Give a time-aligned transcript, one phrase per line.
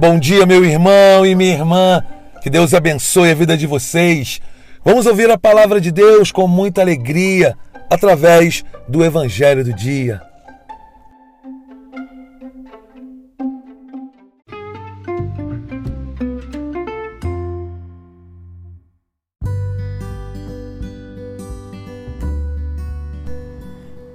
[0.00, 2.02] Bom dia, meu irmão e minha irmã.
[2.40, 4.40] Que Deus abençoe a vida de vocês.
[4.82, 7.54] Vamos ouvir a palavra de Deus com muita alegria
[7.90, 10.22] através do Evangelho do Dia.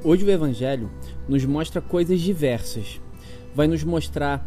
[0.04, 0.90] Hoje o Evangelho
[1.30, 3.00] nos mostra coisas diversas.
[3.54, 4.44] Vai nos mostrar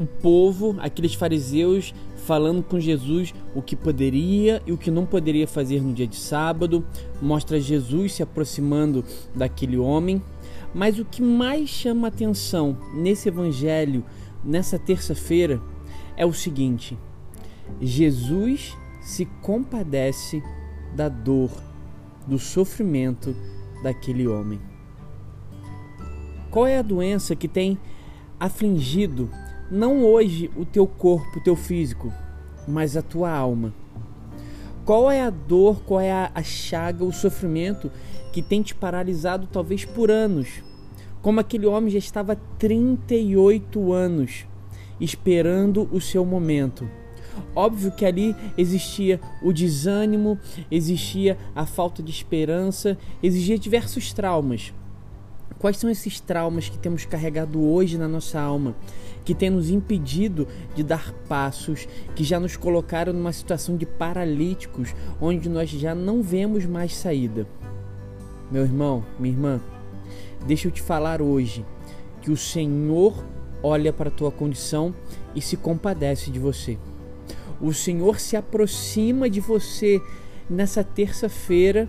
[0.00, 5.46] o povo, aqueles fariseus, falando com Jesus o que poderia e o que não poderia
[5.46, 6.82] fazer no dia de sábado,
[7.20, 9.04] mostra Jesus se aproximando
[9.34, 10.22] daquele homem.
[10.74, 14.02] Mas o que mais chama atenção nesse evangelho,
[14.42, 15.60] nessa terça-feira,
[16.16, 16.96] é o seguinte:
[17.78, 20.42] Jesus se compadece
[20.96, 21.50] da dor,
[22.26, 23.36] do sofrimento
[23.82, 24.58] daquele homem.
[26.50, 27.78] Qual é a doença que tem
[28.38, 29.28] afligido
[29.70, 32.12] não hoje o teu corpo, o teu físico,
[32.66, 33.72] mas a tua alma.
[34.84, 37.90] Qual é a dor, qual é a, chaga, o sofrimento
[38.32, 40.48] que tem te paralisado talvez por anos?
[41.22, 44.46] Como aquele homem já estava 38 anos
[45.00, 46.88] esperando o seu momento.
[47.54, 50.38] Óbvio que ali existia o desânimo,
[50.70, 54.72] existia a falta de esperança, existia diversos traumas.
[55.60, 58.74] Quais são esses traumas que temos carregado hoje na nossa alma,
[59.26, 61.86] que tem nos impedido de dar passos,
[62.16, 67.46] que já nos colocaram numa situação de paralíticos, onde nós já não vemos mais saída?
[68.50, 69.60] Meu irmão, minha irmã,
[70.46, 71.62] deixa eu te falar hoje
[72.22, 73.22] que o Senhor
[73.62, 74.94] olha para a tua condição
[75.34, 76.78] e se compadece de você.
[77.60, 80.00] O Senhor se aproxima de você
[80.48, 81.86] nessa terça-feira,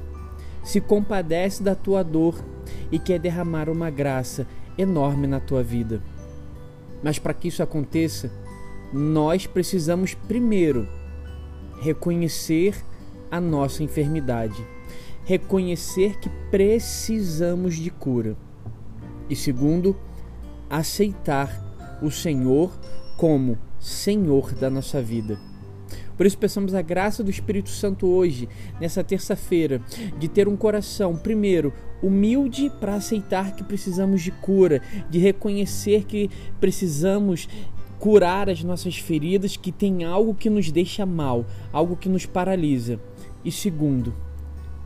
[0.62, 2.51] se compadece da tua dor
[2.92, 4.46] e quer derramar uma graça
[4.78, 6.02] enorme na tua vida.
[7.04, 8.32] Mas para que isso aconteça,
[8.94, 10.88] nós precisamos primeiro
[11.82, 12.76] reconhecer
[13.30, 14.66] a nossa enfermidade,
[15.24, 18.36] reconhecer que precisamos de cura.
[19.30, 19.96] E segundo,
[20.70, 22.72] aceitar o Senhor
[23.18, 25.40] como Senhor da nossa vida.
[26.22, 28.48] Por isso, peçamos a graça do Espírito Santo hoje,
[28.80, 29.82] nessa terça-feira,
[30.20, 36.30] de ter um coração, primeiro, humilde para aceitar que precisamos de cura, de reconhecer que
[36.60, 37.50] precisamos
[37.98, 41.44] curar as nossas feridas, que tem algo que nos deixa mal,
[41.74, 43.00] algo que nos paralisa.
[43.44, 44.14] E segundo,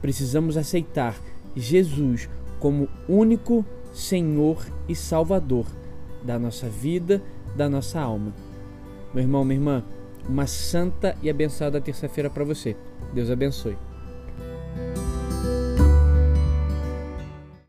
[0.02, 1.20] precisamos aceitar
[1.54, 2.30] Jesus
[2.62, 5.66] como único Senhor e Salvador
[6.24, 7.22] da nossa vida,
[7.58, 8.34] da nossa alma.
[9.14, 9.84] Meu irmão, minha irmã,
[10.28, 12.76] uma santa e abençoada terça-feira para você.
[13.14, 13.78] Deus abençoe.